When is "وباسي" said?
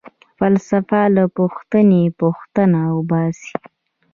2.97-3.53